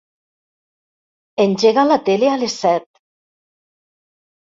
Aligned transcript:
Engega 1.45 1.85
la 1.91 1.99
tele 2.09 2.33
a 2.33 2.41
les 2.47 2.59
set. 2.65 2.91